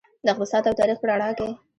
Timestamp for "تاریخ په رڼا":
0.79-1.29